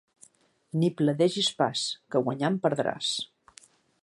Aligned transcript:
No 0.83 0.89
pledegis 1.01 1.51
pas, 1.61 1.85
que 2.11 2.25
guanyant 2.29 2.61
perdràs. 2.65 3.13